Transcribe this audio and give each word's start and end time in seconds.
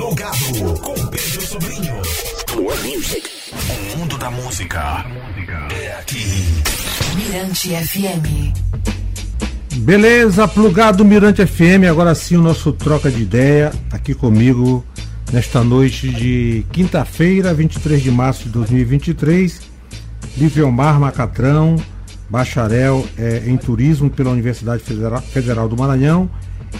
Plugado 0.00 0.80
com 0.80 0.94
Pedro 1.08 1.42
Sobrinho. 1.42 1.92
Plug 2.46 2.96
Music. 2.96 3.30
O 3.52 3.98
mundo 3.98 4.16
da 4.16 4.30
música 4.30 5.04
é 5.78 5.92
aqui. 6.00 6.24
Mirante 7.14 7.68
FM. 7.68 8.56
Beleza, 9.80 10.48
plugado 10.48 11.04
Mirante 11.04 11.46
FM. 11.46 11.84
Agora 11.86 12.14
sim 12.14 12.38
o 12.38 12.40
nosso 12.40 12.72
troca 12.72 13.10
de 13.10 13.20
ideia 13.20 13.72
aqui 13.92 14.14
comigo 14.14 14.82
nesta 15.30 15.62
noite 15.62 16.08
de 16.08 16.64
quinta-feira, 16.72 17.52
23 17.52 18.02
de 18.02 18.10
março 18.10 18.44
de 18.44 18.48
2023. 18.48 19.60
Liviomar 20.38 20.98
Macatrão, 20.98 21.76
bacharel 22.30 23.06
é, 23.18 23.42
em 23.46 23.58
turismo 23.58 24.08
pela 24.08 24.30
Universidade 24.30 24.82
Federal, 24.82 25.20
Federal 25.20 25.68
do 25.68 25.76
Maranhão 25.76 26.30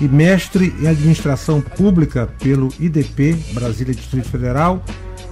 e 0.00 0.08
mestre 0.08 0.74
em 0.80 0.86
administração 0.86 1.60
pública 1.60 2.28
pelo 2.38 2.68
IDP, 2.78 3.34
Brasília 3.52 3.94
Distrito 3.94 4.28
Federal. 4.28 4.82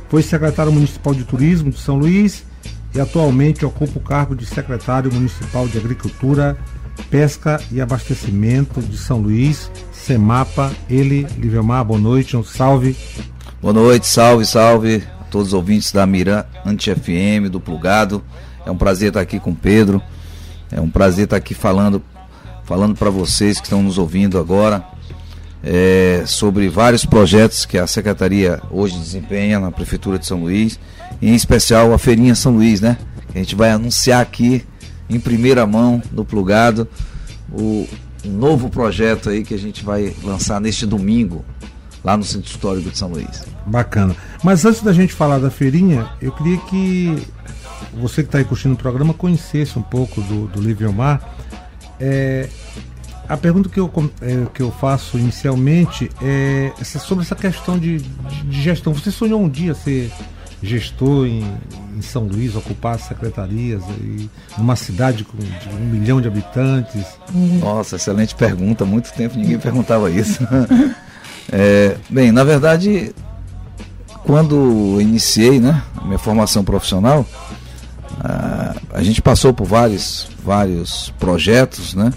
Foi 0.09 0.23
secretário 0.23 0.73
municipal 0.73 1.15
de 1.15 1.24
turismo 1.24 1.70
de 1.70 1.78
São 1.78 1.98
Luís 1.98 2.45
e 2.95 3.01
atualmente 3.01 3.65
ocupa 3.65 3.98
o 3.98 4.02
cargo 4.02 4.34
de 4.34 4.46
secretário 4.46 5.12
municipal 5.12 5.68
de 5.68 5.77
Agricultura, 5.77 6.56
Pesca 7.10 7.60
e 7.70 7.80
Abastecimento 7.80 8.80
de 8.80 8.96
São 8.96 9.18
Luís, 9.18 9.70
Semapa. 9.92 10.73
Ele, 10.88 11.27
Liviomar, 11.37 11.84
boa 11.84 12.01
noite, 12.01 12.37
um 12.37 12.43
salve. 12.43 12.96
Boa 13.60 13.74
noite, 13.74 14.06
salve, 14.06 14.46
salve 14.46 15.02
a 15.20 15.24
todos 15.24 15.48
os 15.48 15.54
ouvintes 15.54 15.93
da 15.93 16.06
Mirante 16.06 16.95
FM, 16.95 17.51
do 17.51 17.60
Plugado. 17.60 18.23
É 18.65 18.70
um 18.70 18.77
prazer 18.77 19.09
estar 19.09 19.20
aqui 19.20 19.38
com 19.38 19.51
o 19.51 19.56
Pedro. 19.56 20.02
É 20.70 20.80
um 20.80 20.90
prazer 20.90 21.24
estar 21.24 21.37
aqui 21.37 21.54
falando 21.54 22.02
falando 22.68 22.95
para 22.95 23.08
vocês 23.08 23.58
que 23.58 23.66
estão 23.66 23.82
nos 23.82 23.96
ouvindo 23.96 24.38
agora 24.38 24.84
é, 25.64 26.22
sobre 26.26 26.68
vários 26.68 27.06
projetos 27.06 27.64
que 27.64 27.78
a 27.78 27.86
Secretaria 27.86 28.60
hoje 28.70 28.98
desempenha 28.98 29.59
na 29.59 29.70
Prefeitura 29.70 30.18
de 30.18 30.26
São 30.26 30.42
Luís, 30.42 30.78
em 31.23 31.34
especial 31.34 31.95
a 31.95 31.98
Feirinha 31.98 32.34
São 32.34 32.52
Luís, 32.52 32.82
né? 32.82 32.98
A 33.34 33.38
gente 33.38 33.54
vai 33.54 33.70
anunciar 33.70 34.20
aqui 34.20 34.66
em 35.09 35.18
primeira 35.18 35.66
mão 35.66 36.02
no 36.12 36.26
Plugado 36.26 36.87
o 37.51 37.88
novo 38.23 38.68
projeto 38.68 39.30
aí 39.30 39.43
que 39.43 39.54
a 39.54 39.59
gente 39.59 39.82
vai 39.82 40.15
lançar 40.23 40.60
neste 40.60 40.84
domingo 40.84 41.43
lá 42.04 42.18
no 42.18 42.23
Centro 42.23 42.50
Histórico 42.50 42.90
de 42.90 42.98
São 42.98 43.09
Luís. 43.09 43.46
Bacana. 43.65 44.15
Mas 44.45 44.66
antes 44.66 44.82
da 44.82 44.93
gente 44.93 45.15
falar 45.15 45.38
da 45.38 45.50
feirinha, 45.50 46.06
eu 46.21 46.32
queria 46.32 46.59
que 46.59 47.26
você 47.98 48.23
que 48.23 48.28
está 48.28 48.37
aí 48.37 48.45
curtindo 48.45 48.74
o 48.74 48.78
programa 48.78 49.15
conhecesse 49.15 49.78
um 49.78 49.82
pouco 49.82 50.21
do, 50.21 50.48
do 50.48 50.60
Livre 50.60 50.87
Mar 50.93 51.38
é, 52.01 52.49
a 53.29 53.37
pergunta 53.37 53.68
que 53.68 53.79
eu, 53.79 53.91
é, 54.23 54.46
que 54.54 54.63
eu 54.63 54.71
faço 54.71 55.18
inicialmente 55.18 56.10
é 56.23 56.73
sobre 56.82 57.24
essa 57.24 57.37
questão 57.37 57.79
de, 57.79 57.99
de, 57.99 58.63
gestão. 58.63 58.95
Você 58.95 59.10
sonhou 59.10 59.40
um 59.40 59.49
dia 59.49 59.74
ser 59.74 60.10
gestor 60.63 61.27
em, 61.27 61.45
em 61.96 62.02
São 62.02 62.24
Luís, 62.24 62.57
ocupar 62.57 62.99
secretarias 62.99 63.82
e 64.00 64.28
numa 64.56 64.77
cidade 64.77 65.25
com 65.25 65.37
um 65.37 65.91
milhão 65.91 66.21
de 66.21 66.28
habitantes? 66.28 67.05
Nossa, 67.60 67.97
excelente 67.97 68.34
pergunta. 68.34 68.84
muito 68.84 69.12
tempo 69.12 69.37
ninguém 69.37 69.59
perguntava 69.60 70.10
isso. 70.10 70.38
é, 71.53 71.97
bem, 72.09 72.33
na 72.33 72.44
verdade, 72.44 73.15
quando 74.25 75.00
iniciei 75.00 75.60
né, 75.60 75.83
a 75.97 76.05
minha 76.05 76.19
formação 76.19 76.65
profissional, 76.65 77.27
a, 78.99 79.00
a 79.00 79.03
gente 79.03 79.22
passou 79.22 79.53
por 79.53 79.66
vários 79.66 80.28
vários 80.44 81.12
projetos, 81.19 81.94
né? 81.94 82.12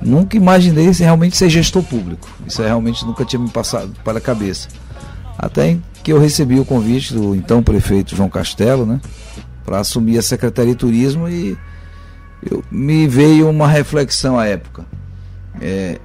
Nunca 0.00 0.36
imaginei 0.36 0.90
realmente 0.92 1.36
ser 1.36 1.50
gestor 1.50 1.82
público. 1.82 2.28
Isso 2.46 2.62
realmente 2.62 3.04
nunca 3.04 3.24
tinha 3.24 3.40
me 3.40 3.50
passado 3.50 3.92
pela 4.02 4.20
cabeça. 4.20 4.68
Até 5.36 5.76
que 6.02 6.12
eu 6.12 6.18
recebi 6.18 6.58
o 6.58 6.64
convite 6.64 7.12
do 7.12 7.34
então 7.34 7.62
prefeito 7.62 8.16
João 8.16 8.30
Castelo, 8.30 8.86
né? 8.86 9.00
Para 9.64 9.80
assumir 9.80 10.16
a 10.18 10.22
Secretaria 10.22 10.72
de 10.72 10.78
Turismo 10.78 11.28
e 11.28 11.56
eu, 12.50 12.64
me 12.70 13.06
veio 13.06 13.48
uma 13.48 13.68
reflexão 13.68 14.38
à 14.38 14.46
época. 14.46 14.86
É, 15.60 15.98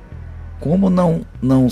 como 0.60 0.90
não, 0.90 1.22
não, 1.42 1.68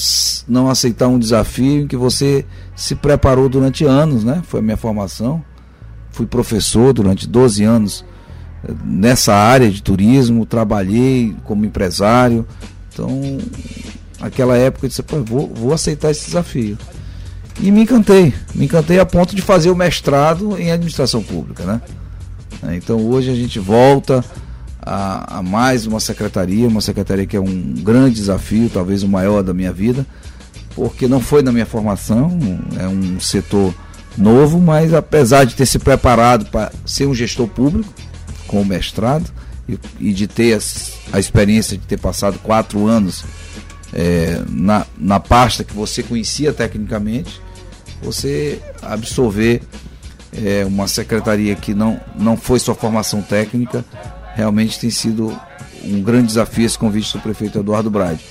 não 0.48 0.70
aceitar 0.70 1.08
um 1.08 1.20
desafio 1.20 1.82
em 1.82 1.88
que 1.88 1.98
você 1.98 2.46
se 2.76 2.96
preparou 2.96 3.50
durante 3.50 3.84
anos, 3.84 4.24
né? 4.24 4.42
Foi 4.46 4.60
a 4.60 4.64
minha 4.64 4.78
formação. 4.78 5.44
Fui 6.12 6.26
professor 6.26 6.94
durante 6.94 7.28
12 7.28 7.64
anos 7.64 8.06
nessa 8.84 9.34
área 9.34 9.70
de 9.70 9.82
turismo, 9.82 10.46
trabalhei 10.46 11.36
como 11.44 11.66
empresário. 11.66 12.48
Então, 12.92 13.38
naquela 14.20 14.58
época 14.58 14.86
eu 14.86 14.90
disse, 14.90 15.04
Pô, 15.04 15.22
vou, 15.24 15.48
vou 15.54 15.74
aceitar 15.74 16.12
esse 16.12 16.26
desafio. 16.26 16.78
E 17.62 17.72
me 17.72 17.82
encantei, 17.82 18.34
me 18.56 18.66
encantei 18.66 19.00
a 19.00 19.06
ponto 19.06 19.36
de 19.36 19.42
fazer 19.42 19.70
o 19.70 19.76
mestrado 19.76 20.58
em 20.58 20.72
administração 20.72 21.22
pública, 21.22 21.64
né? 21.64 21.82
Então 22.72 22.98
hoje 23.08 23.30
a 23.30 23.36
gente 23.36 23.60
volta 23.60 24.24
a, 24.82 25.40
a, 25.40 25.44
mais 25.44 25.86
uma 25.86 26.00
secretaria, 26.00 26.68
uma 26.68 26.82
secretaria 26.82 27.26
que 27.26 27.36
é 27.36 27.40
um 27.40 27.74
grande 27.84 28.16
desafio, 28.16 28.70
talvez 28.70 29.04
o 29.04 29.08
maior 29.08 29.44
da 29.44 29.54
minha 29.54 29.72
vida, 29.72 30.06
porque 30.76 31.08
não 31.08 31.20
foi 31.20 31.42
na 31.42 31.52
minha 31.52 31.66
formação, 31.66 32.38
é 32.80 32.88
um 32.88 33.20
setor 33.20 33.74
novo, 34.18 34.60
mas 34.60 34.94
apesar 34.94 35.44
de 35.46 35.56
ter 35.56 35.66
se 35.66 35.78
preparado 35.78 36.46
para 36.46 36.72
ser 36.86 37.06
um 37.06 37.14
gestor 37.14 37.48
público, 37.48 37.92
com 38.54 38.62
o 38.62 38.66
mestrado 38.66 39.34
e, 39.68 39.80
e 40.00 40.14
de 40.14 40.28
ter 40.28 40.54
a, 40.54 41.18
a, 41.18 41.20
experiência 41.20 41.76
de 41.76 41.84
ter 41.88 42.00
passado 42.00 42.38
quatro 42.38 42.86
anos 42.86 43.26
é, 43.92 44.44
na, 44.48 44.86
na 44.96 45.20
pasta 45.20 45.64
que 45.64 45.74
você 45.74 46.04
conhecia 46.04 46.54
tecnicamente, 46.54 47.42
você 48.00 48.62
absorver 48.80 49.64
é, 50.32 50.64
uma 50.66 50.88
secretaria 50.88 51.56
que 51.56 51.74
não, 51.74 52.00
não 52.16 52.38
foi 52.38 52.60
sua 52.60 52.76
formação 52.76 53.24
técnica, 53.24 53.84
realmente 54.36 54.80
tem 54.80 54.92
sido 54.92 55.36
um 55.84 56.04
grande 56.04 56.28
desafio 56.28 56.68
esse 56.68 56.78
convite 56.78 57.12
do 57.14 57.22
prefeito 57.24 57.58
Eduardo 57.58 57.90
Brade. 57.90 58.24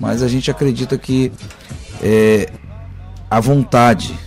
Mas 0.00 0.22
a 0.22 0.28
gente 0.28 0.50
acredita 0.50 0.96
que 0.96 1.30
é, 2.02 2.50
a 3.30 3.38
vontade, 3.38 4.18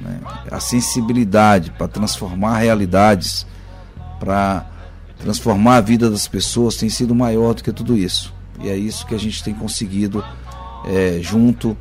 né, 0.00 0.18
a 0.50 0.58
sensibilidade 0.58 1.70
para 1.70 1.86
transformar 1.86 2.58
realidades, 2.58 3.46
para 4.18 4.71
transformar 5.22 5.76
a 5.76 5.80
vida 5.80 6.10
das 6.10 6.26
pessoas 6.26 6.76
tem 6.76 6.88
sido 6.88 7.14
maior 7.14 7.54
do 7.54 7.62
que 7.62 7.72
tudo 7.72 7.96
isso. 7.96 8.34
E 8.60 8.68
é 8.68 8.76
isso 8.76 9.06
que 9.06 9.14
a 9.14 9.18
gente 9.18 9.42
tem 9.42 9.54
conseguido 9.54 10.22
é, 10.84 11.20
junto 11.22 11.76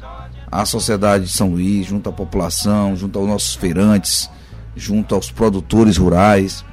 à 0.51 0.63
sociedade 0.63 1.25
de 1.25 1.31
São 1.31 1.49
Luís, 1.49 1.87
junto 1.87 2.07
à 2.07 2.13
população, 2.13 2.95
junto 2.95 3.17
aos 3.17 3.27
nossos 3.27 3.55
feirantes, 3.55 4.29
junto 4.75 5.15
aos 5.15 5.31
produtores 5.31 5.97
rurais 5.97 6.63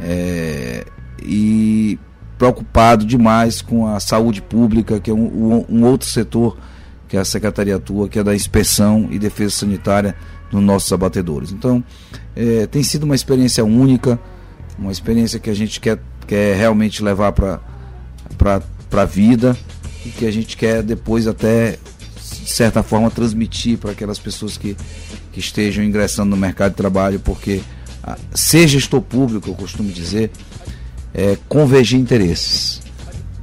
é, 0.00 0.86
e 1.22 1.98
preocupado 2.38 3.04
demais 3.04 3.60
com 3.60 3.86
a 3.86 4.00
saúde 4.00 4.40
pública, 4.40 4.98
que 4.98 5.10
é 5.10 5.14
um, 5.14 5.64
um, 5.68 5.84
outro 5.84 6.08
setor 6.08 6.56
que 7.08 7.16
a 7.16 7.24
Secretaria 7.24 7.76
atua, 7.76 8.08
que 8.08 8.18
é 8.18 8.24
da 8.24 8.34
inspeção 8.34 9.08
e 9.10 9.18
defesa 9.18 9.56
sanitária 9.56 10.14
dos 10.50 10.62
nossos 10.62 10.92
abatedores. 10.92 11.52
Então, 11.52 11.84
é, 12.34 12.66
tem 12.66 12.82
sido 12.82 13.04
uma 13.04 13.14
experiência 13.14 13.64
única 13.64 14.18
uma 14.78 14.92
experiência 14.92 15.38
que 15.38 15.50
a 15.50 15.54
gente 15.54 15.80
quer, 15.80 15.98
quer 16.26 16.56
realmente 16.56 17.02
levar 17.02 17.32
para 17.32 17.60
a 18.92 19.04
vida 19.04 19.56
e 20.04 20.10
que 20.10 20.26
a 20.26 20.30
gente 20.30 20.56
quer 20.56 20.82
depois 20.82 21.26
até, 21.26 21.78
de 22.42 22.52
certa 22.52 22.82
forma, 22.82 23.10
transmitir 23.10 23.78
para 23.78 23.92
aquelas 23.92 24.18
pessoas 24.18 24.56
que, 24.56 24.76
que 25.32 25.40
estejam 25.40 25.84
ingressando 25.84 26.30
no 26.30 26.36
mercado 26.36 26.72
de 26.72 26.76
trabalho, 26.76 27.20
porque 27.20 27.60
a, 28.02 28.16
ser 28.34 28.68
gestor 28.68 29.00
público, 29.00 29.50
eu 29.50 29.54
costumo 29.54 29.90
dizer, 29.90 30.30
é 31.12 31.36
convergir 31.48 31.98
interesses. 31.98 32.80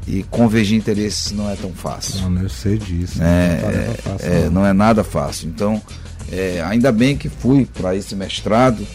E 0.06 0.24
convergir 0.24 0.78
interesses 0.78 1.32
não 1.32 1.50
é 1.50 1.56
tão 1.56 1.72
fácil. 1.72 2.30
Não, 2.30 2.42
eu 2.42 2.50
sei 2.50 2.78
disso. 2.78 3.22
É, 3.22 3.62
não, 3.62 3.70
é, 3.70 3.94
fácil, 3.94 4.32
é, 4.32 4.50
não. 4.50 4.66
é 4.66 4.74
nada 4.74 5.04
fácil. 5.04 5.48
Então, 5.48 5.82
é, 6.32 6.62
ainda 6.62 6.92
bem 6.92 7.16
que 7.16 7.30
fui 7.30 7.66
para 7.66 7.96
esse 7.96 8.14
mestrado, 8.16 8.86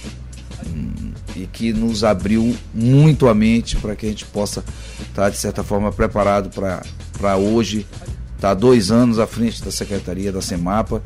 e 1.39 1.47
que 1.47 1.73
nos 1.73 2.03
abriu 2.03 2.57
muito 2.75 3.29
a 3.29 3.35
mente 3.35 3.77
para 3.77 3.95
que 3.95 4.07
a 4.07 4.09
gente 4.09 4.25
possa 4.25 4.65
estar, 5.01 5.23
tá, 5.23 5.31
de 5.31 5.37
certa 5.37 5.63
forma, 5.63 5.93
preparado 5.93 6.51
para 6.51 7.37
hoje 7.37 7.87
estar 8.35 8.49
tá 8.49 8.55
dois 8.55 8.91
anos 8.91 9.19
à 9.19 9.27
frente 9.27 9.63
da 9.65 9.71
Secretaria 9.71 10.33
da 10.33 10.43
Semapa 10.43 11.03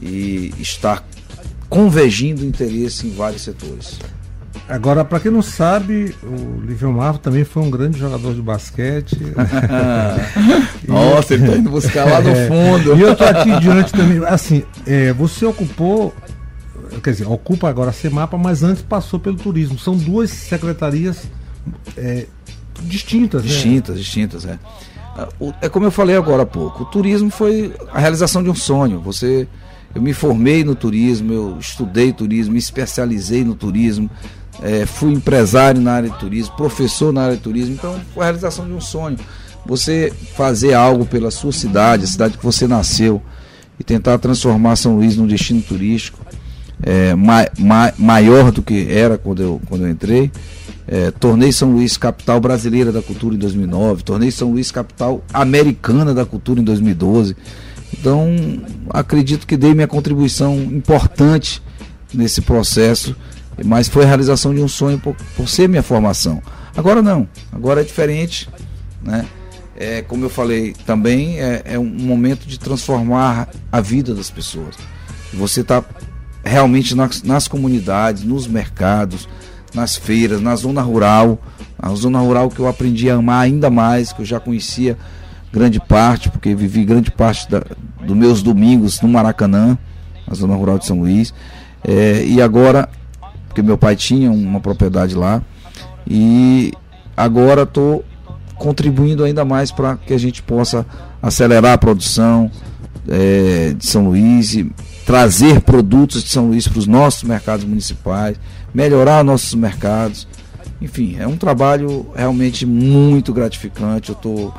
e 0.00 0.52
estar 0.58 1.04
convergindo 1.68 2.44
interesse 2.44 3.06
em 3.06 3.14
vários 3.14 3.42
setores. 3.42 3.98
Agora, 4.68 5.04
para 5.04 5.18
quem 5.18 5.32
não 5.32 5.42
sabe, 5.42 6.14
o 6.22 6.60
Livio 6.60 6.92
Marvo 6.92 7.18
também 7.18 7.42
foi 7.42 7.62
um 7.62 7.70
grande 7.70 7.98
jogador 7.98 8.34
de 8.34 8.40
basquete. 8.40 9.18
Nossa, 10.86 11.34
ele 11.34 11.44
está 11.44 11.56
indo 11.56 11.70
buscar 11.70 12.04
lá 12.04 12.20
no 12.20 12.30
é. 12.36 12.46
fundo. 12.46 12.96
E 12.96 13.00
eu 13.00 13.12
estou 13.12 13.26
aqui 13.26 13.58
diante 13.58 13.92
também. 13.92 14.24
Assim, 14.26 14.62
é, 14.86 15.12
você 15.12 15.44
ocupou 15.44 16.14
quer 17.00 17.12
dizer, 17.12 17.28
ocupa 17.28 17.68
agora 17.68 17.90
a 17.90 17.92
CEMAPA, 17.92 18.36
mas 18.38 18.62
antes 18.62 18.82
passou 18.82 19.18
pelo 19.18 19.36
turismo. 19.36 19.78
São 19.78 19.96
duas 19.96 20.30
secretarias 20.30 21.24
é, 21.96 22.26
distintas. 22.82 23.42
Distintas, 23.42 23.96
né? 23.96 24.00
distintas, 24.00 24.44
é. 24.44 24.58
É 25.60 25.68
como 25.68 25.86
eu 25.86 25.90
falei 25.90 26.16
agora 26.16 26.44
há 26.44 26.46
pouco, 26.46 26.84
o 26.84 26.86
turismo 26.86 27.30
foi 27.30 27.74
a 27.92 27.98
realização 27.98 28.42
de 28.42 28.48
um 28.48 28.54
sonho. 28.54 29.00
Você, 29.00 29.46
Eu 29.94 30.00
me 30.00 30.12
formei 30.14 30.62
no 30.62 30.74
turismo, 30.74 31.32
eu 31.32 31.58
estudei 31.58 32.12
turismo, 32.12 32.52
me 32.52 32.58
especializei 32.58 33.44
no 33.44 33.54
turismo, 33.54 34.08
é, 34.62 34.86
fui 34.86 35.12
empresário 35.12 35.80
na 35.80 35.92
área 35.92 36.10
de 36.10 36.18
turismo, 36.18 36.56
professor 36.56 37.12
na 37.12 37.24
área 37.24 37.36
de 37.36 37.42
turismo, 37.42 37.74
então 37.74 38.00
foi 38.14 38.22
a 38.22 38.26
realização 38.26 38.66
de 38.66 38.72
um 38.72 38.80
sonho. 38.80 39.18
Você 39.66 40.12
fazer 40.36 40.74
algo 40.74 41.04
pela 41.04 41.30
sua 41.30 41.52
cidade, 41.52 42.04
a 42.04 42.06
cidade 42.06 42.38
que 42.38 42.44
você 42.44 42.66
nasceu, 42.66 43.20
e 43.78 43.84
tentar 43.84 44.18
transformar 44.18 44.76
São 44.76 44.96
Luís 44.96 45.16
num 45.16 45.26
destino 45.26 45.60
turístico 45.60 46.24
é, 46.82 47.14
ma, 47.14 47.46
ma, 47.58 47.92
maior 47.98 48.50
do 48.50 48.62
que 48.62 48.86
era 48.90 49.18
quando 49.18 49.42
eu, 49.42 49.60
quando 49.66 49.84
eu 49.84 49.90
entrei. 49.90 50.30
É, 50.86 51.10
tornei 51.12 51.52
São 51.52 51.70
Luís 51.70 51.96
capital 51.96 52.40
brasileira 52.40 52.90
da 52.90 53.00
cultura 53.00 53.34
em 53.34 53.38
2009, 53.38 54.02
tornei 54.02 54.30
São 54.30 54.50
Luís 54.50 54.72
capital 54.72 55.22
americana 55.32 56.12
da 56.12 56.26
cultura 56.26 56.60
em 56.60 56.64
2012. 56.64 57.36
Então, 57.92 58.28
acredito 58.88 59.46
que 59.46 59.56
dei 59.56 59.74
minha 59.74 59.86
contribuição 59.86 60.56
importante 60.56 61.62
nesse 62.12 62.40
processo, 62.40 63.14
mas 63.64 63.88
foi 63.88 64.04
a 64.04 64.06
realização 64.06 64.54
de 64.54 64.60
um 64.60 64.68
sonho 64.68 64.98
por, 64.98 65.14
por 65.36 65.48
ser 65.48 65.68
minha 65.68 65.82
formação. 65.82 66.42
Agora 66.76 67.02
não, 67.02 67.28
agora 67.52 67.82
é 67.82 67.84
diferente, 67.84 68.48
né? 69.02 69.26
É, 69.76 70.02
como 70.02 70.24
eu 70.24 70.30
falei, 70.30 70.74
também 70.84 71.40
é, 71.40 71.62
é 71.64 71.78
um 71.78 71.88
momento 71.88 72.46
de 72.46 72.58
transformar 72.58 73.48
a 73.72 73.80
vida 73.80 74.14
das 74.14 74.30
pessoas. 74.30 74.76
Você 75.32 75.62
está 75.62 75.82
realmente 76.44 76.94
nas, 76.94 77.22
nas 77.22 77.48
comunidades, 77.48 78.24
nos 78.24 78.46
mercados, 78.46 79.28
nas 79.74 79.96
feiras, 79.96 80.40
na 80.40 80.56
zona 80.56 80.82
rural, 80.82 81.38
a 81.78 81.88
zona 81.90 82.18
rural 82.18 82.48
que 82.48 82.60
eu 82.60 82.68
aprendi 82.68 83.10
a 83.10 83.14
amar 83.14 83.44
ainda 83.44 83.70
mais, 83.70 84.12
que 84.12 84.22
eu 84.22 84.26
já 84.26 84.40
conhecia 84.40 84.96
grande 85.52 85.80
parte, 85.80 86.30
porque 86.30 86.54
vivi 86.54 86.84
grande 86.84 87.10
parte 87.10 87.48
da, 87.50 87.62
dos 88.04 88.16
meus 88.16 88.42
domingos 88.42 89.00
no 89.00 89.08
Maracanã, 89.08 89.76
na 90.26 90.34
zona 90.34 90.54
rural 90.54 90.78
de 90.78 90.86
São 90.86 91.00
Luís. 91.00 91.32
É, 91.82 92.24
e 92.24 92.40
agora, 92.40 92.88
porque 93.48 93.62
meu 93.62 93.78
pai 93.78 93.96
tinha 93.96 94.30
uma 94.30 94.60
propriedade 94.60 95.14
lá, 95.14 95.42
e 96.06 96.72
agora 97.16 97.62
estou 97.62 98.04
contribuindo 98.56 99.24
ainda 99.24 99.44
mais 99.44 99.70
para 99.70 99.96
que 99.96 100.12
a 100.12 100.18
gente 100.18 100.42
possa 100.42 100.84
acelerar 101.22 101.72
a 101.72 101.78
produção 101.78 102.50
é, 103.08 103.74
de 103.76 103.86
São 103.86 104.04
Luís 104.04 104.54
e 104.54 104.70
trazer 105.10 105.60
produtos 105.62 106.22
de 106.22 106.28
São 106.30 106.46
Luís 106.46 106.68
para 106.68 106.78
os 106.78 106.86
nossos 106.86 107.24
mercados 107.24 107.64
municipais, 107.64 108.36
melhorar 108.72 109.24
nossos 109.24 109.52
mercados. 109.54 110.28
Enfim, 110.80 111.16
é 111.18 111.26
um 111.26 111.36
trabalho 111.36 112.06
realmente 112.14 112.64
muito 112.64 113.32
gratificante. 113.32 114.10
Eu 114.10 114.14
estou 114.14 114.54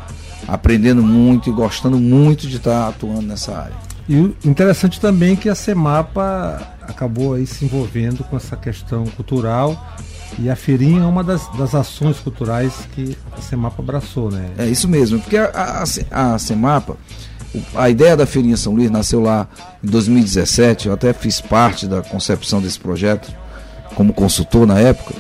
aprendendo 0.45 1.01
muito 1.01 1.50
e 1.50 1.53
gostando 1.53 1.98
muito 1.98 2.50
de 2.50 2.57
estar 2.57 2.89
atuando 2.89 3.21
nessa 3.21 3.57
área. 3.57 3.75
E 4.09 4.36
interessante 4.44 5.00
também 5.00 5.33
é 5.33 5.36
que 5.38 5.48
a 5.48 5.56
Semapa 5.56 6.75
acabou 6.81 7.36
aí 7.36 7.47
se 7.47 7.63
envolvendo 7.63 8.21
com 8.25 8.36
essa 8.36 8.57
questão 8.57 9.06
cultural 9.06 9.95
e 10.38 10.50
a 10.50 10.56
feirinha 10.57 11.04
é 11.04 11.06
uma 11.06 11.24
das, 11.24 11.47
das 11.57 11.74
ações 11.74 12.19
culturais 12.19 12.74
que 12.94 13.18
a 13.31 13.39
Semapa 13.39 13.81
abraçou, 13.81 14.30
né? 14.30 14.50
É 14.57 14.65
isso 14.65 14.89
mesmo, 14.89 15.18
porque 15.21 15.38
a, 15.38 15.86
a, 16.12 16.33
a 16.33 16.38
Semapa, 16.38 16.97
a 17.75 17.89
ideia 17.89 18.15
da 18.15 18.25
Feirinha 18.25 18.56
São 18.57 18.74
Luís 18.74 18.89
nasceu 18.89 19.21
lá 19.21 19.48
em 19.83 19.88
2017, 19.88 20.88
eu 20.88 20.94
até 20.94 21.13
fiz 21.13 21.42
parte 21.42 21.88
da 21.88 22.01
concepção 22.01 22.62
desse 22.62 22.80
projeto 22.80 23.31
como 23.95 24.13
consultor 24.13 24.65
na 24.65 24.80
época, 24.80 25.13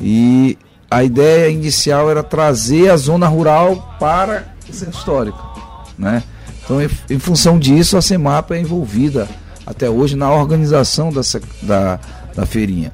e 0.00 0.56
a 0.90 1.02
ideia 1.02 1.50
inicial 1.50 2.10
era 2.10 2.22
trazer 2.22 2.90
a 2.90 2.96
zona 2.96 3.26
rural 3.26 3.96
para 3.98 4.44
o 4.68 4.72
centro 4.72 4.98
histórico, 4.98 5.60
né? 5.98 6.22
Então, 6.64 6.80
em, 6.80 6.88
em 7.10 7.18
função 7.18 7.58
disso, 7.58 7.96
a 7.96 8.02
Semapa 8.02 8.56
é 8.56 8.60
envolvida 8.60 9.28
até 9.66 9.90
hoje 9.90 10.16
na 10.16 10.30
organização 10.30 11.12
da, 11.12 11.20
da, 11.62 12.00
da 12.34 12.46
feirinha. 12.46 12.92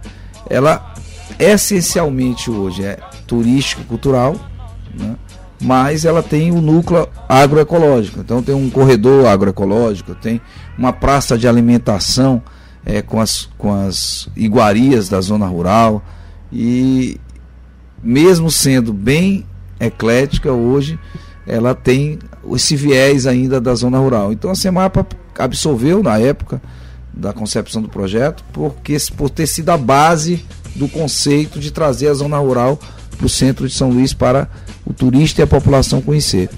Ela 0.49 0.95
essencialmente 1.39 2.51
hoje 2.51 2.85
é 2.85 2.99
turística, 3.27 3.83
cultural, 3.85 4.37
né? 4.95 5.17
Mas 5.61 6.05
ela 6.05 6.23
tem 6.23 6.51
o 6.51 6.57
um 6.57 6.61
núcleo 6.61 7.09
agroecológico. 7.29 8.21
Então 8.21 8.43
tem 8.43 8.55
um 8.55 8.71
corredor 8.71 9.27
agroecológico, 9.27 10.15
tem 10.15 10.41
uma 10.79 10.93
praça 10.93 11.37
de 11.37 11.47
alimentação 11.47 12.43
é, 12.85 13.03
com, 13.03 13.21
as, 13.21 13.49
com 13.59 13.73
as 13.73 14.29
iguarias 14.35 15.09
da 15.09 15.21
zona 15.21 15.47
rural 15.47 16.03
e 16.51 17.21
mesmo 18.03 18.51
sendo 18.51 18.93
bem 18.93 19.47
eclética 19.79 20.51
hoje, 20.53 20.99
ela 21.47 21.75
tem 21.75 22.19
esse 22.55 22.77
viés 22.77 23.27
ainda 23.27 23.61
da 23.61 23.75
zona 23.75 23.99
rural. 23.99 24.33
Então 24.33 24.51
a 24.51 24.55
Semapa 24.55 25.07
absorveu 25.39 26.03
na 26.03 26.19
época 26.19 26.61
da 27.13 27.33
concepção 27.33 27.83
do 27.83 27.89
projeto, 27.89 28.45
porque 28.53 28.97
por 29.17 29.29
ter 29.29 29.47
sido 29.47 29.71
a 29.71 29.77
base 29.77 30.45
do 30.75 30.89
conceito 30.89 31.59
de 31.59 31.71
trazer 31.71 32.09
a 32.09 32.15
zona 32.15 32.39
rural 32.39 32.79
para 33.21 33.27
o 33.27 33.29
centro 33.29 33.69
de 33.69 33.75
São 33.75 33.91
Luís 33.91 34.15
para 34.15 34.49
o 34.87 34.95
turista 34.95 35.43
e 35.43 35.45
a 35.45 35.47
população 35.47 36.01
conhecer. 36.01 36.49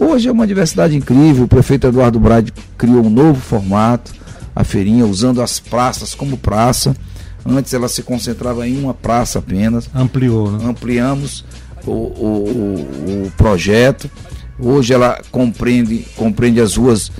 Hoje 0.00 0.28
é 0.28 0.32
uma 0.32 0.46
diversidade 0.46 0.96
incrível, 0.96 1.44
o 1.44 1.48
prefeito 1.48 1.88
Eduardo 1.88 2.20
Brade 2.20 2.52
criou 2.78 3.04
um 3.04 3.10
novo 3.10 3.40
formato, 3.40 4.12
a 4.54 4.62
feirinha, 4.62 5.04
usando 5.04 5.42
as 5.42 5.58
praças 5.58 6.14
como 6.14 6.36
praça. 6.36 6.96
Antes 7.44 7.74
ela 7.74 7.88
se 7.88 8.02
concentrava 8.02 8.66
em 8.66 8.78
uma 8.78 8.94
praça 8.94 9.40
apenas. 9.40 9.90
Ampliou, 9.92 10.52
né? 10.52 10.64
Ampliamos 10.64 11.44
o, 11.84 11.90
o, 11.90 13.24
o, 13.26 13.32
projeto. 13.36 14.08
Hoje 14.58 14.94
ela 14.94 15.20
compreende, 15.32 16.06
compreende 16.16 16.60
as 16.60 16.76
ruas 16.76 17.10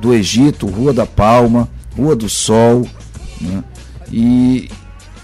do 0.00 0.14
Egito, 0.14 0.66
Rua 0.66 0.92
da 0.94 1.04
Palma, 1.04 1.68
Rua 1.94 2.16
do 2.16 2.28
Sol, 2.28 2.86
né? 3.40 3.62
e 4.10 4.70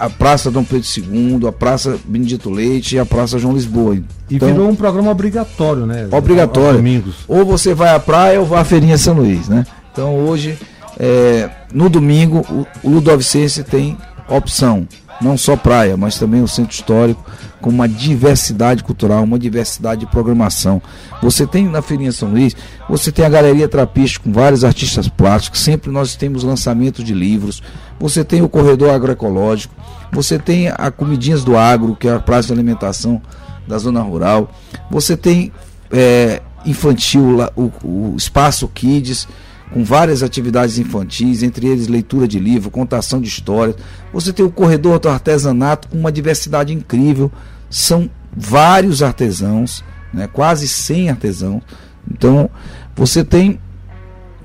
a 0.05 0.11
Praça 0.11 0.51
Dom 0.51 0.62
Pedro 0.62 0.87
II, 0.97 1.49
a 1.49 1.53
Praça 1.53 1.99
Benedito 2.05 2.51
Leite 2.51 2.97
e 2.97 2.99
a 2.99 3.06
Praça 3.06 3.39
João 3.39 3.55
Lisboa. 3.55 3.97
E 3.97 4.05
então, 4.31 4.49
virou 4.49 4.69
um 4.69 4.77
programa 4.77 5.11
obrigatório, 5.11 5.87
né? 5.87 6.09
Obrigatório. 6.11 6.77
Domingos. 6.77 7.17
Ou 7.27 7.45
você 7.45 7.73
vai 7.73 7.95
à 7.95 7.99
praia 7.99 8.39
ou 8.41 8.47
vai 8.47 8.61
à 8.61 8.65
Feirinha 8.65 8.99
São 8.99 9.15
Luís, 9.15 9.49
né? 9.49 9.67
Então 9.93 10.15
hoje, 10.17 10.59
é, 10.99 11.49
no 11.73 11.89
domingo, 11.89 12.45
o, 12.51 12.67
o 12.87 12.91
Ludovicense 12.91 13.62
tem 13.65 13.97
opção 14.29 14.87
não 15.25 15.38
só 15.38 15.56
praia, 15.56 15.97
mas 15.97 16.19
também 16.19 16.43
o 16.43 16.49
centro 16.49 16.75
histórico, 16.75 17.25
com 17.61 17.71
uma 17.71 17.88
diversidade 17.88 18.85
cultural, 18.85 19.25
uma 19.25 19.38
diversidade 19.38 20.03
de 20.03 20.06
programação. 20.06 20.82
Você 21.23 21.47
tem 21.47 21.67
na 21.67 21.81
Feirinha 21.81 22.12
São 22.12 22.29
Luís, 22.29 22.55
você 22.88 23.11
tem 23.11 23.25
a 23.25 23.29
Galeria 23.29 23.67
Trapista 23.67 24.21
com 24.21 24.31
vários 24.31 24.62
artistas 24.62 25.09
plásticos, 25.09 25.61
sempre 25.61 25.91
nós 25.91 26.15
temos 26.15 26.44
lançamento 26.44 27.03
de 27.03 27.15
livros, 27.15 27.62
você 27.99 28.23
tem 28.23 28.43
o 28.43 28.49
Corredor 28.49 28.91
Agroecológico, 28.91 29.75
você 30.13 30.39
tem 30.39 30.69
a 30.69 30.91
Comidinhas 30.91 31.43
do 31.43 31.56
Agro, 31.56 31.96
que 31.96 32.06
é 32.06 32.13
a 32.13 32.20
praça 32.20 32.49
de 32.49 32.53
alimentação 32.53 33.20
da 33.67 33.79
zona 33.79 34.03
rural, 34.03 34.51
você 34.91 35.17
tem 35.17 35.51
é, 35.91 36.43
infantil, 36.67 37.39
o, 37.56 37.72
o 37.82 38.15
Espaço 38.17 38.69
Kids, 38.69 39.27
com 39.73 39.85
várias 39.85 40.23
atividades 40.23 40.79
infantis, 40.79 41.43
entre 41.43 41.67
eles 41.67 41.89
leitura 41.89 42.29
de 42.29 42.39
livro, 42.39 42.71
contação 42.71 43.21
de 43.21 43.29
histórias. 43.29 43.77
Você 44.13 44.33
tem 44.33 44.44
o 44.44 44.51
corredor 44.51 44.99
do 44.99 45.09
artesanato 45.09 45.89
com 45.89 45.99
uma 45.99 46.13
diversidade 46.13 46.73
incrível. 46.73 47.31
São 47.69 48.09
vários 48.37 49.03
artesãos, 49.03 49.83
né? 50.13 50.27
quase 50.27 50.69
100 50.69 51.11
artesãos. 51.11 51.63
Então, 52.11 52.49
você 52.94 53.25
tem 53.25 53.59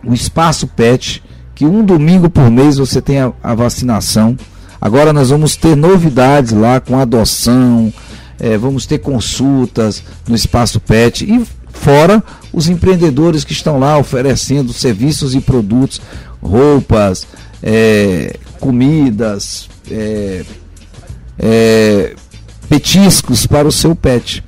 o 0.03 0.13
espaço 0.13 0.67
PET, 0.67 1.23
que 1.53 1.65
um 1.65 1.83
domingo 1.83 2.29
por 2.29 2.49
mês 2.49 2.77
você 2.77 3.01
tem 3.01 3.19
a, 3.19 3.33
a 3.43 3.53
vacinação. 3.53 4.37
Agora 4.79 5.11
nós 5.11 5.29
vamos 5.29 5.55
ter 5.55 5.75
novidades 5.75 6.53
lá 6.53 6.79
com 6.79 6.97
adoção, 6.97 7.93
é, 8.39 8.57
vamos 8.57 8.85
ter 8.85 8.99
consultas 8.99 10.01
no 10.27 10.35
espaço 10.35 10.79
PET 10.79 11.25
e 11.25 11.45
fora 11.71 12.23
os 12.51 12.67
empreendedores 12.67 13.43
que 13.43 13.53
estão 13.53 13.79
lá 13.79 13.97
oferecendo 13.97 14.73
serviços 14.73 15.35
e 15.35 15.41
produtos, 15.41 16.01
roupas, 16.41 17.27
é, 17.61 18.35
comidas, 18.59 19.69
é, 19.89 20.43
é, 21.37 22.15
petiscos 22.67 23.45
para 23.45 23.67
o 23.67 23.71
seu 23.71 23.95
pet. 23.95 24.43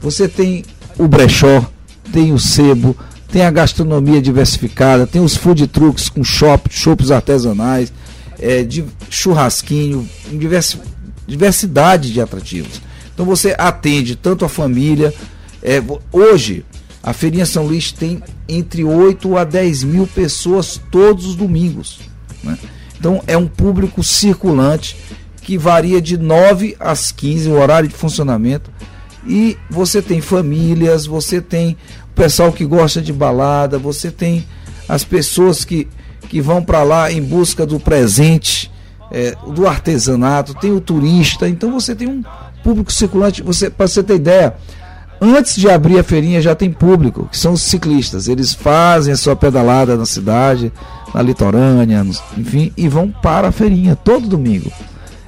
Você 0.00 0.28
tem 0.28 0.64
o 0.98 1.06
brechó, 1.06 1.64
tem 2.12 2.32
o 2.32 2.38
sebo, 2.38 2.96
tem 3.30 3.42
a 3.42 3.50
gastronomia 3.50 4.20
diversificada, 4.20 5.06
tem 5.06 5.22
os 5.22 5.36
food 5.36 5.66
trucks 5.66 6.08
com 6.08 6.22
shop, 6.22 6.68
shoppes 6.70 7.10
artesanais, 7.10 7.92
é, 8.38 8.62
de 8.62 8.84
churrasquinho, 9.08 10.08
divers, 10.30 10.76
diversidade 11.26 12.12
de 12.12 12.20
atrativos. 12.20 12.82
Então 13.14 13.24
você 13.24 13.54
atende 13.56 14.16
tanto 14.16 14.44
a 14.44 14.48
família 14.48 15.14
é, 15.62 15.82
hoje, 16.10 16.64
a 17.02 17.12
Feirinha 17.12 17.44
São 17.44 17.66
Luís 17.66 17.90
tem 17.90 18.22
entre 18.48 18.84
8 18.84 19.36
a 19.36 19.44
10 19.44 19.84
mil 19.84 20.06
pessoas 20.06 20.80
todos 20.90 21.26
os 21.26 21.34
domingos. 21.34 22.00
Né? 22.44 22.56
Então 22.98 23.22
é 23.26 23.36
um 23.36 23.48
público 23.48 24.04
circulante 24.04 24.96
que 25.42 25.58
varia 25.58 26.00
de 26.00 26.16
9 26.16 26.76
às 26.78 27.10
15 27.10 27.48
o 27.48 27.60
horário 27.60 27.88
de 27.88 27.94
funcionamento. 27.94 28.70
E 29.26 29.56
você 29.68 30.00
tem 30.00 30.20
famílias, 30.20 31.06
você 31.06 31.40
tem 31.40 31.76
o 32.10 32.14
pessoal 32.14 32.52
que 32.52 32.64
gosta 32.64 33.00
de 33.00 33.12
balada, 33.12 33.78
você 33.78 34.10
tem 34.10 34.46
as 34.88 35.04
pessoas 35.04 35.64
que, 35.64 35.88
que 36.28 36.40
vão 36.40 36.62
para 36.62 36.82
lá 36.82 37.10
em 37.10 37.22
busca 37.22 37.66
do 37.66 37.80
presente, 37.80 38.70
é, 39.10 39.34
do 39.54 39.66
artesanato, 39.66 40.54
tem 40.54 40.72
o 40.72 40.80
turista, 40.80 41.48
então 41.48 41.72
você 41.72 41.94
tem 41.94 42.08
um 42.08 42.22
público 42.62 42.92
circulante. 42.92 43.42
Você, 43.42 43.70
para 43.70 43.86
você 43.86 44.02
ter 44.02 44.16
ideia, 44.16 44.54
antes 45.22 45.56
de 45.56 45.70
abrir 45.70 45.98
a 45.98 46.02
feirinha 46.02 46.42
já 46.42 46.54
tem 46.54 46.72
público, 46.72 47.28
que 47.30 47.38
são 47.38 47.52
os 47.52 47.62
ciclistas. 47.62 48.26
Eles 48.26 48.52
fazem 48.52 49.12
a 49.12 49.16
sua 49.16 49.36
pedalada 49.36 49.96
na 49.96 50.04
cidade, 50.04 50.72
na 51.14 51.22
litorânea, 51.22 52.04
enfim, 52.36 52.72
e 52.76 52.88
vão 52.88 53.08
para 53.08 53.48
a 53.48 53.52
feirinha 53.52 53.94
todo 53.94 54.26
domingo. 54.26 54.72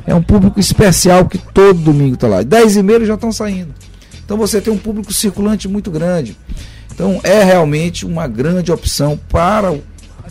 É 0.06 0.14
um 0.14 0.22
público 0.22 0.58
especial 0.58 1.26
que 1.26 1.38
todo 1.38 1.78
domingo 1.78 2.14
está 2.14 2.26
lá. 2.26 2.42
Dez 2.42 2.76
e 2.76 2.82
meia 2.82 3.04
já 3.04 3.14
estão 3.14 3.30
saindo. 3.30 3.72
Então 4.24 4.36
você 4.36 4.60
tem 4.60 4.72
um 4.72 4.78
público 4.78 5.12
circulante 5.12 5.68
muito 5.68 5.90
grande. 5.90 6.36
Então 6.92 7.20
é 7.22 7.42
realmente 7.44 8.04
uma 8.04 8.26
grande 8.26 8.72
opção 8.72 9.18
para 9.28 9.74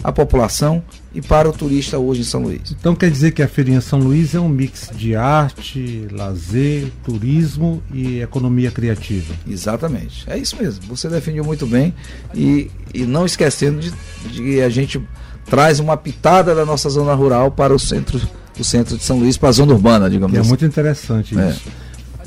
a 0.04 0.12
população 0.12 0.84
e 1.14 1.22
para 1.22 1.48
o 1.48 1.54
turista 1.54 1.98
hoje 2.00 2.22
em 2.22 2.24
São 2.24 2.42
Luís. 2.42 2.76
Então 2.78 2.96
quer 2.96 3.12
dizer 3.12 3.32
que 3.32 3.44
a 3.44 3.48
Feirinha 3.48 3.80
São 3.82 4.00
Luís 4.00 4.34
é 4.34 4.40
um 4.40 4.50
mix 4.50 4.90
de 4.96 5.16
arte, 5.16 6.08
lazer, 6.12 6.92
turismo 7.04 7.84
e 7.94 8.20
economia 8.20 8.72
criativa. 8.72 9.34
Exatamente. 9.48 10.24
É 10.28 10.38
isso 10.38 10.56
mesmo. 10.56 10.84
Você 10.88 11.08
definiu 11.08 11.44
muito 11.44 11.68
bem 11.68 11.94
e, 12.34 12.72
e 12.94 13.06
não 13.06 13.26
esquecendo 13.26 13.80
de, 13.80 13.94
de 14.32 14.62
a 14.62 14.70
gente 14.70 15.02
traz 15.46 15.80
uma 15.80 15.96
pitada 15.96 16.56
da 16.56 16.66
nossa 16.66 16.90
zona 16.90 17.14
rural 17.14 17.52
para 17.52 17.74
o 17.74 17.80
centro, 17.80 18.20
o 18.60 18.64
centro 18.64 18.98
de 18.98 19.04
São 19.04 19.20
Luís, 19.20 19.38
para 19.38 19.50
a 19.50 19.52
zona 19.52 19.74
urbana, 19.74 20.10
digamos 20.10 20.36
é 20.36 20.40
assim. 20.40 20.48
É 20.48 20.50
muito 20.50 20.66
interessante 20.66 21.38
é. 21.38 21.50
isso. 21.50 21.62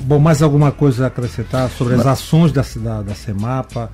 Bom, 0.00 0.18
mais 0.18 0.42
alguma 0.42 0.70
coisa 0.70 1.04
a 1.04 1.06
acrescentar 1.08 1.68
sobre 1.70 1.94
as 1.94 2.06
ações 2.06 2.52
da, 2.52 2.64
da, 2.76 3.02
da 3.02 3.14
Semapa? 3.14 3.90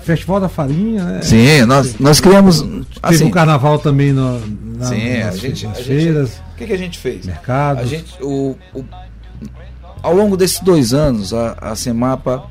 Festival 0.00 0.40
da 0.40 0.48
Farinha, 0.48 1.04
né? 1.04 1.22
Sim, 1.22 1.64
nós, 1.66 1.98
nós 1.98 2.20
criamos. 2.20 2.62
Teve 2.62 2.86
assim, 3.02 3.24
um 3.24 3.30
carnaval 3.30 3.78
também 3.78 4.12
no, 4.12 4.38
na, 4.78 4.86
sim, 4.86 5.18
nas, 5.18 5.34
a 5.34 5.38
gente, 5.38 5.66
nas 5.66 5.80
feiras. 5.80 6.42
O 6.52 6.56
que, 6.56 6.66
que, 6.66 6.72
a 6.72 6.78
gente 6.78 6.98
fez? 6.98 7.26
Mercados. 7.26 7.82
A 7.82 7.86
gente, 7.86 8.14
o, 8.20 8.56
o, 8.74 8.84
ao 10.02 10.14
longo 10.14 10.36
desses 10.36 10.60
dois 10.60 10.94
anos, 10.94 11.34
a, 11.34 11.56
a 11.60 11.76
Semapa 11.76 12.46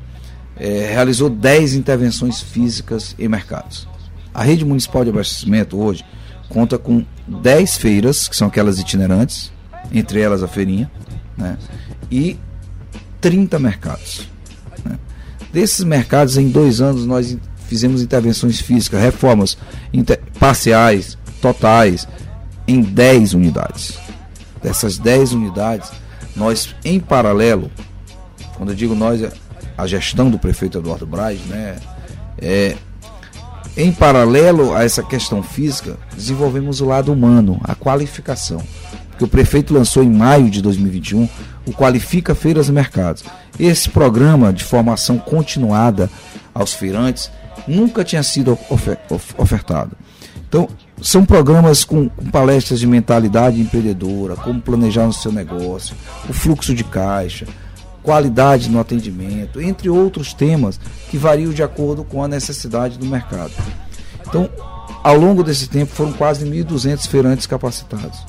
é, 0.56 0.90
realizou 0.92 1.30
10 1.30 1.74
intervenções 1.74 2.40
físicas 2.40 3.14
em 3.18 3.28
mercados. 3.28 3.88
A 4.32 4.42
rede 4.42 4.64
municipal 4.64 5.04
de 5.04 5.10
abastecimento 5.10 5.78
hoje 5.78 6.04
conta 6.48 6.78
com 6.78 7.04
10 7.26 7.76
feiras, 7.76 8.28
que 8.28 8.36
são 8.36 8.48
aquelas 8.48 8.78
itinerantes, 8.78 9.52
entre 9.92 10.20
elas 10.20 10.42
a 10.42 10.48
feirinha, 10.48 10.90
né? 11.36 11.58
e 12.10 12.38
30 13.20 13.58
mercados. 13.58 14.28
Desses 15.52 15.84
mercados, 15.84 16.36
em 16.36 16.48
dois 16.48 16.80
anos, 16.80 17.06
nós 17.06 17.36
fizemos 17.66 18.02
intervenções 18.02 18.60
físicas, 18.60 19.00
reformas 19.00 19.56
inter, 19.92 20.20
parciais, 20.38 21.16
totais, 21.40 22.06
em 22.66 22.80
10 22.82 23.34
unidades. 23.34 23.98
Dessas 24.62 24.98
10 24.98 25.32
unidades, 25.32 25.90
nós, 26.34 26.74
em 26.84 26.98
paralelo, 26.98 27.70
quando 28.56 28.70
eu 28.70 28.74
digo 28.74 28.94
nós, 28.94 29.22
é 29.22 29.30
a 29.76 29.86
gestão 29.86 30.30
do 30.30 30.38
prefeito 30.38 30.78
Eduardo 30.78 31.06
Braz, 31.06 31.38
né, 31.46 31.76
é, 32.36 32.76
em 33.76 33.92
paralelo 33.92 34.74
a 34.74 34.82
essa 34.82 35.02
questão 35.02 35.42
física, 35.42 35.96
desenvolvemos 36.14 36.80
o 36.80 36.84
lado 36.84 37.12
humano, 37.12 37.60
a 37.62 37.76
qualificação. 37.76 38.60
Que 39.18 39.24
o 39.24 39.28
prefeito 39.28 39.74
lançou 39.74 40.02
em 40.02 40.10
maio 40.10 40.48
de 40.48 40.62
2021 40.62 41.28
o 41.66 41.72
Qualifica 41.72 42.34
Feiras 42.34 42.68
e 42.68 42.72
Mercados. 42.72 43.24
Esse 43.58 43.90
programa 43.90 44.52
de 44.52 44.64
formação 44.64 45.18
continuada 45.18 46.08
aos 46.54 46.72
feirantes 46.72 47.30
nunca 47.66 48.04
tinha 48.04 48.22
sido 48.22 48.56
ofertado. 49.36 49.96
Então, 50.48 50.68
são 51.02 51.24
programas 51.24 51.84
com, 51.84 52.08
com, 52.08 52.24
palestras 52.30 52.80
de 52.80 52.86
mentalidade 52.86 53.60
empreendedora, 53.60 54.34
como 54.34 54.60
planejar 54.60 55.06
o 55.06 55.12
seu 55.12 55.30
negócio, 55.30 55.94
o 56.28 56.32
fluxo 56.32 56.74
de 56.74 56.82
caixa, 56.82 57.46
qualidade 58.02 58.70
no 58.70 58.80
atendimento, 58.80 59.60
entre 59.60 59.90
outros 59.90 60.32
temas 60.32 60.80
que 61.10 61.18
variam 61.18 61.52
de 61.52 61.62
acordo 61.62 62.02
com 62.02 62.24
a 62.24 62.28
necessidade 62.28 62.98
do 62.98 63.04
mercado. 63.04 63.52
Então, 64.26 64.48
ao 65.04 65.16
longo 65.16 65.44
desse 65.44 65.68
tempo, 65.68 65.94
foram 65.94 66.12
quase 66.12 66.46
1.200 66.46 67.06
feirantes 67.06 67.46
capacitados. 67.46 68.24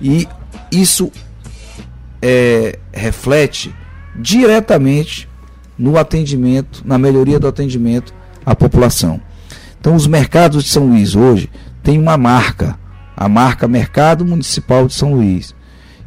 E 0.00 0.26
isso 0.70 1.10
é, 2.20 2.78
reflete 2.92 3.74
diretamente 4.16 5.28
no 5.78 5.96
atendimento, 5.96 6.82
na 6.84 6.98
melhoria 6.98 7.38
do 7.38 7.46
atendimento 7.46 8.12
à 8.44 8.54
população. 8.54 9.20
Então, 9.80 9.94
os 9.94 10.06
mercados 10.06 10.64
de 10.64 10.70
São 10.70 10.88
Luís 10.88 11.14
hoje 11.14 11.48
têm 11.82 11.98
uma 11.98 12.16
marca, 12.16 12.78
a 13.16 13.28
marca 13.28 13.68
Mercado 13.68 14.24
Municipal 14.24 14.86
de 14.86 14.94
São 14.94 15.14
Luís. 15.14 15.54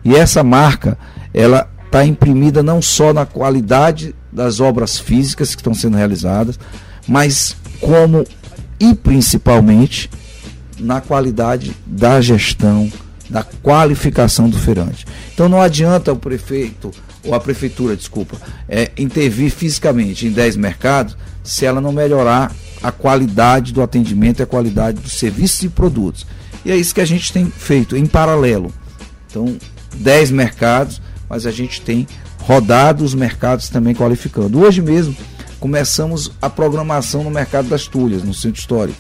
E 0.04 0.16
essa 0.16 0.44
marca, 0.44 0.98
ela 1.34 1.70
está 1.86 2.06
imprimida 2.06 2.62
não 2.62 2.82
só 2.82 3.14
na 3.14 3.26
qualidade 3.26 4.16
das 4.32 4.60
obras 4.60 4.98
físicas 4.98 5.54
que 5.54 5.62
estão 5.62 5.74
sendo 5.74 5.98
realizadas, 5.98 6.60
mas 7.08 7.56
como 7.80 8.26
e 8.80 8.94
principalmente 8.96 10.10
na 10.80 11.02
qualidade 11.02 11.76
da 11.86 12.20
gestão, 12.22 12.92
da 13.32 13.44
qualificação 13.44 14.50
do 14.50 14.60
feirante. 14.60 15.06
Então 15.34 15.50
não 15.50 15.62
adianta 15.62 16.12
o 16.12 16.18
prefeito 16.18 16.92
ou 17.24 17.34
a 17.34 17.40
prefeitura, 17.40 17.96
desculpa, 17.96 18.38
é, 18.68 18.92
intervir 18.98 19.52
fisicamente 19.52 20.28
em 20.28 20.32
10 20.32 20.58
mercados 20.58 21.18
se 21.44 21.66
ela 21.66 21.80
não 21.82 21.92
melhorar 21.92 22.52
a 22.84 22.92
qualidade 22.92 23.74
do 23.74 23.82
atendimento 23.82 24.40
e 24.40 24.44
a 24.44 24.48
qualidade 24.48 25.00
dos 25.00 25.14
serviços 25.14 25.64
e 25.64 25.70
produtos. 25.70 26.26
E 26.66 26.72
é 26.72 26.76
isso 26.76 26.94
que 26.94 27.02
a 27.02 27.06
gente 27.06 27.32
tem 27.32 27.46
feito 27.46 27.96
em 27.96 28.06
paralelo. 28.06 28.72
Então, 29.28 29.58
10 29.96 30.32
mercados 30.32 31.02
mas 31.32 31.46
a 31.46 31.52
gente 31.52 31.80
tem 31.80 32.06
rodado 32.40 33.06
os 33.06 33.14
mercados 33.14 33.70
também 33.70 33.96
qualificando. 33.96 34.60
Hoje 34.60 34.82
mesmo 34.82 35.16
começamos 35.62 36.30
a 36.42 36.50
programação 36.50 37.24
no 37.24 37.32
mercado 37.32 37.70
das 37.70 37.88
Tulhas, 37.88 38.22
no 38.22 38.34
centro 38.34 38.60
histórico. 38.60 39.00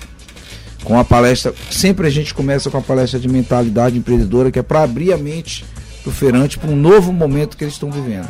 Com 0.83 0.99
a 0.99 1.03
palestra, 1.03 1.53
sempre 1.69 2.07
a 2.07 2.09
gente 2.09 2.33
começa 2.33 2.69
com 2.69 2.77
a 2.77 2.81
palestra 2.81 3.19
de 3.19 3.27
mentalidade 3.27 3.97
empreendedora, 3.97 4.51
que 4.51 4.59
é 4.59 4.63
para 4.63 4.83
abrir 4.83 5.13
a 5.13 5.17
mente 5.17 5.63
do 6.03 6.11
feirante 6.11 6.57
para 6.57 6.69
um 6.69 6.75
novo 6.75 7.13
momento 7.13 7.55
que 7.55 7.63
eles 7.63 7.75
estão 7.75 7.91
vivendo. 7.91 8.27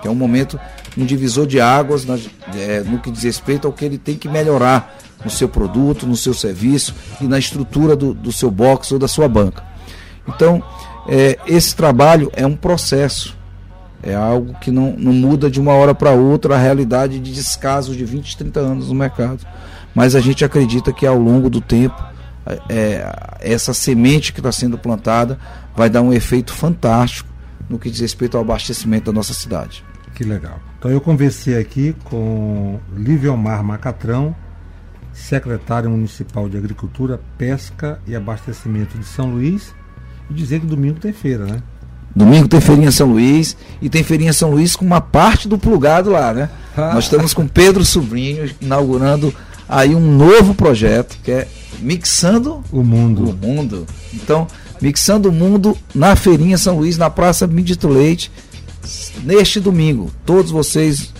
Que 0.00 0.08
é 0.08 0.10
um 0.10 0.14
momento, 0.14 0.58
um 0.98 1.04
divisor 1.04 1.46
de 1.46 1.60
águas 1.60 2.04
na, 2.04 2.18
é, 2.56 2.80
no 2.80 2.98
que 2.98 3.10
diz 3.10 3.22
respeito 3.22 3.66
ao 3.66 3.72
que 3.72 3.84
ele 3.84 3.98
tem 3.98 4.16
que 4.16 4.28
melhorar 4.28 4.98
no 5.24 5.30
seu 5.30 5.48
produto, 5.48 6.06
no 6.06 6.16
seu 6.16 6.34
serviço 6.34 6.92
e 7.20 7.24
na 7.24 7.38
estrutura 7.38 7.94
do, 7.94 8.12
do 8.12 8.32
seu 8.32 8.50
box 8.50 8.90
ou 8.90 8.98
da 8.98 9.06
sua 9.06 9.28
banca. 9.28 9.62
Então, 10.26 10.62
é, 11.08 11.38
esse 11.46 11.76
trabalho 11.76 12.30
é 12.34 12.44
um 12.44 12.56
processo 12.56 13.36
é 14.02 14.14
algo 14.14 14.54
que 14.60 14.70
não, 14.70 14.94
não 14.98 15.12
muda 15.12 15.48
de 15.48 15.60
uma 15.60 15.72
hora 15.74 15.94
para 15.94 16.10
outra 16.10 16.56
a 16.56 16.58
realidade 16.58 17.20
de 17.20 17.32
descaso 17.32 17.94
de 17.94 18.04
20, 18.04 18.36
30 18.36 18.60
anos 18.60 18.88
no 18.88 18.94
mercado. 18.94 19.46
Mas 19.94 20.14
a 20.14 20.20
gente 20.20 20.44
acredita 20.44 20.92
que 20.92 21.06
ao 21.06 21.18
longo 21.18 21.50
do 21.50 21.60
tempo, 21.60 22.02
é, 22.68 23.36
essa 23.40 23.72
semente 23.74 24.32
que 24.32 24.40
está 24.40 24.50
sendo 24.50 24.78
plantada 24.78 25.38
vai 25.76 25.88
dar 25.88 26.02
um 26.02 26.12
efeito 26.12 26.52
fantástico 26.52 27.28
no 27.68 27.78
que 27.78 27.90
diz 27.90 28.00
respeito 28.00 28.36
ao 28.36 28.42
abastecimento 28.42 29.06
da 29.06 29.12
nossa 29.12 29.34
cidade. 29.34 29.84
Que 30.14 30.24
legal. 30.24 30.58
Então 30.78 30.90
eu 30.90 31.00
conversei 31.00 31.58
aqui 31.58 31.94
com 32.04 32.78
Liviomar 32.94 33.62
Macatrão, 33.62 34.34
secretário 35.12 35.90
municipal 35.90 36.48
de 36.48 36.56
Agricultura, 36.56 37.20
Pesca 37.38 38.00
e 38.06 38.14
Abastecimento 38.16 38.98
de 38.98 39.04
São 39.04 39.30
Luís, 39.30 39.74
e 40.30 40.34
dizer 40.34 40.60
que 40.60 40.66
domingo 40.66 40.98
tem 40.98 41.12
feira, 41.12 41.44
né? 41.44 41.62
Domingo 42.14 42.46
tem 42.46 42.60
feirinha 42.60 42.90
São 42.90 43.10
Luís 43.10 43.56
e 43.80 43.88
tem 43.88 44.02
feirinha 44.02 44.32
São 44.32 44.50
Luís 44.50 44.76
com 44.76 44.84
uma 44.84 45.00
parte 45.00 45.48
do 45.48 45.56
plugado 45.56 46.10
lá, 46.10 46.32
né? 46.34 46.50
Ah. 46.76 46.92
Nós 46.94 47.04
estamos 47.04 47.32
com 47.32 47.46
Pedro 47.46 47.84
Sobrinho 47.84 48.50
inaugurando 48.60 49.34
aí 49.68 49.94
um 49.94 50.16
novo 50.16 50.54
projeto 50.54 51.18
que 51.22 51.30
é 51.30 51.48
Mixando 51.80 52.62
o 52.72 52.82
Mundo. 52.82 53.30
O 53.30 53.34
Mundo. 53.34 53.86
Então, 54.14 54.46
Mixando 54.80 55.28
o 55.28 55.32
Mundo 55.32 55.76
na 55.94 56.14
feirinha 56.16 56.58
São 56.58 56.78
Luís, 56.78 56.96
na 56.96 57.10
Praça 57.10 57.46
Midito 57.46 57.88
Leite, 57.88 58.30
neste 59.24 59.60
domingo. 59.60 60.10
Todos 60.24 60.50
vocês, 60.50 61.12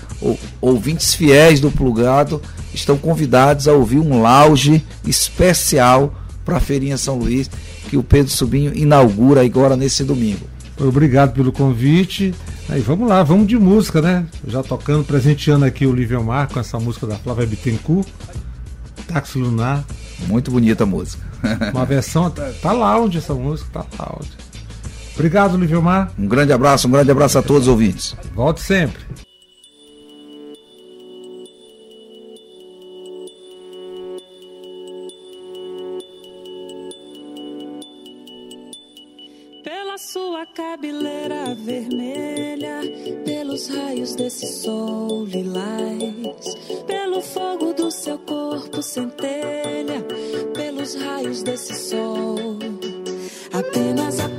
ouvintes 0.61 1.15
fiéis 1.15 1.61
do 1.61 1.71
plugado, 1.71 2.41
estão 2.75 2.97
convidados 2.97 3.69
a 3.69 3.73
ouvir 3.73 3.99
um 3.99 4.21
lounge 4.21 4.85
especial 5.07 6.15
para 6.45 6.57
a 6.57 6.61
feirinha 6.61 6.97
São 6.97 7.19
Luís 7.19 7.51
que 7.89 7.97
o 7.97 8.03
Pedro 8.03 8.33
Sobrinho 8.33 8.75
inaugura 8.75 9.45
agora 9.45 9.77
nesse 9.77 10.03
domingo. 10.03 10.52
Obrigado 10.79 11.33
pelo 11.33 11.53
convite. 11.53 12.35
Aí 12.69 12.81
vamos 12.81 13.09
lá, 13.09 13.23
vamos 13.23 13.47
de 13.47 13.59
música, 13.59 14.01
né? 14.01 14.27
Já 14.47 14.63
tocando, 14.63 15.05
presenteando 15.05 15.65
aqui 15.65 15.87
o 15.87 15.95
Lívio 15.95 16.23
Mar 16.23 16.49
com 16.49 16.59
essa 16.59 16.79
música 16.79 17.07
da 17.07 17.17
Flávia 17.17 17.47
Bittencourt, 17.47 18.09
Táxi 19.07 19.39
Lunar. 19.39 19.85
Muito 20.27 20.51
bonita 20.51 20.85
a 20.85 20.87
música. 20.87 21.23
Uma 21.75 21.85
versão, 21.85 22.31
tá, 22.31 22.51
tá 22.61 22.73
lounge 22.73 23.19
essa 23.19 23.35
música, 23.35 23.69
tá 23.73 23.87
lounge. 23.99 24.31
Obrigado, 25.15 25.57
Lívio 25.57 25.83
Mar. 25.83 26.11
Um 26.19 26.27
grande 26.27 26.53
abraço, 26.53 26.89
um 26.89 26.91
grande 26.91 27.11
abraço 27.11 27.39
a 27.39 27.43
todos 27.43 27.63
os 27.63 27.69
ouvintes. 27.69 28.17
Volte 28.35 28.63
sempre. 28.63 29.03
Desse 51.53 51.75
sol. 51.75 52.57
Apenas 53.53 54.21
a 54.21 54.32